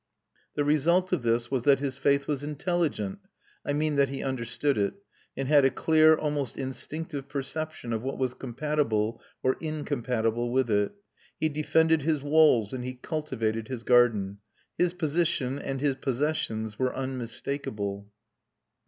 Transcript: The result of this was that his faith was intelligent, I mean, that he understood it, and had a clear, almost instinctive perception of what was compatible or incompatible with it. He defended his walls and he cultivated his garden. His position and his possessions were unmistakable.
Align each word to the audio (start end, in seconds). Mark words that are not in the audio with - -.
The 0.55 0.63
result 0.63 1.13
of 1.13 1.21
this 1.21 1.51
was 1.51 1.61
that 1.65 1.79
his 1.79 1.95
faith 1.99 2.27
was 2.27 2.43
intelligent, 2.43 3.19
I 3.63 3.71
mean, 3.73 3.97
that 3.97 4.09
he 4.09 4.23
understood 4.23 4.75
it, 4.75 4.95
and 5.37 5.47
had 5.47 5.63
a 5.63 5.69
clear, 5.69 6.15
almost 6.15 6.57
instinctive 6.57 7.27
perception 7.29 7.93
of 7.93 8.01
what 8.01 8.17
was 8.17 8.33
compatible 8.33 9.21
or 9.43 9.57
incompatible 9.61 10.51
with 10.51 10.71
it. 10.71 10.93
He 11.39 11.49
defended 11.49 12.01
his 12.01 12.23
walls 12.23 12.73
and 12.73 12.83
he 12.83 12.95
cultivated 12.95 13.67
his 13.67 13.83
garden. 13.83 14.39
His 14.75 14.93
position 14.95 15.59
and 15.59 15.81
his 15.81 15.97
possessions 15.97 16.79
were 16.79 16.95
unmistakable. 16.95 18.09